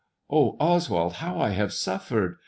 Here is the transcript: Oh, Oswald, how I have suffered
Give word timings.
Oh, 0.31 0.57
Oswald, 0.59 1.17
how 1.17 1.39
I 1.39 1.49
have 1.49 1.71
suffered 1.71 2.39